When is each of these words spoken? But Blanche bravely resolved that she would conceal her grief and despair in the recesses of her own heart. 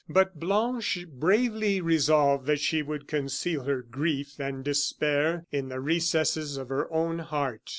But 0.09 0.39
Blanche 0.39 1.05
bravely 1.07 1.79
resolved 1.79 2.47
that 2.47 2.59
she 2.59 2.81
would 2.81 3.07
conceal 3.07 3.65
her 3.65 3.83
grief 3.83 4.39
and 4.39 4.63
despair 4.63 5.45
in 5.51 5.69
the 5.69 5.79
recesses 5.79 6.57
of 6.57 6.69
her 6.69 6.91
own 6.91 7.19
heart. 7.19 7.69